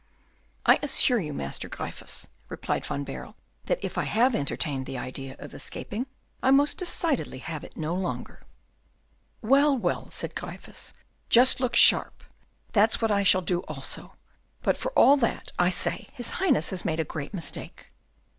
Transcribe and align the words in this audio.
"I 0.65 0.79
assure 0.81 1.19
you, 1.19 1.31
Master 1.31 1.69
Gryphus," 1.69 2.25
replied 2.49 2.87
Van 2.87 3.03
Baerle, 3.03 3.35
"that 3.65 3.77
if 3.83 3.99
I 3.99 4.05
have 4.05 4.33
entertained 4.33 4.87
the 4.87 4.97
idea 4.97 5.35
of 5.37 5.53
escaping, 5.53 6.07
I 6.41 6.49
most 6.49 6.79
decidedly 6.79 7.37
have 7.37 7.63
it 7.63 7.77
no 7.77 7.93
longer." 7.93 8.41
"Well, 9.43 9.77
well," 9.77 10.09
said 10.09 10.33
Gryphus, 10.33 10.93
"just 11.29 11.59
look 11.59 11.75
sharp: 11.75 12.23
that's 12.73 12.99
what 12.99 13.11
I 13.11 13.21
shall 13.21 13.43
do 13.43 13.59
also. 13.67 14.15
But, 14.63 14.75
for 14.75 14.89
all 14.93 15.17
that, 15.17 15.51
I 15.59 15.69
say 15.69 16.07
his 16.13 16.31
Highness 16.31 16.71
has 16.71 16.83
made 16.83 16.99
a 16.99 17.03
great 17.03 17.31
mistake." 17.31 17.85